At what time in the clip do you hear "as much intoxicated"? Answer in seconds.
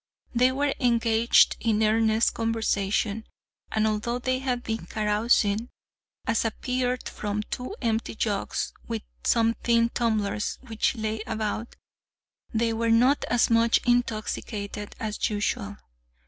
13.25-14.95